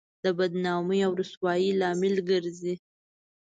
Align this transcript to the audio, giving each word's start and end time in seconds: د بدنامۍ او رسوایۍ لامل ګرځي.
د 0.23 0.25
بدنامۍ 0.37 0.99
او 1.07 1.11
رسوایۍ 1.21 1.69
لامل 1.79 2.15
ګرځي. 2.29 2.75